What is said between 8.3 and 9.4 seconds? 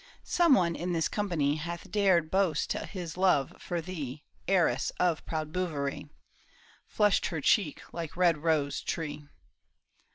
rose tree.